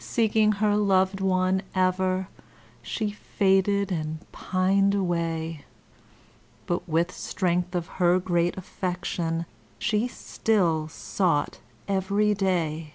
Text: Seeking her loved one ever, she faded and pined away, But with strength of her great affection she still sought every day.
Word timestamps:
Seeking 0.00 0.50
her 0.58 0.74
loved 0.76 1.20
one 1.20 1.62
ever, 1.72 2.26
she 2.82 3.12
faded 3.12 3.92
and 3.92 4.18
pined 4.32 4.96
away, 4.96 5.64
But 6.66 6.88
with 6.88 7.12
strength 7.12 7.72
of 7.72 7.86
her 8.02 8.18
great 8.18 8.56
affection 8.56 9.46
she 9.78 10.08
still 10.08 10.88
sought 10.88 11.60
every 11.86 12.34
day. 12.34 12.94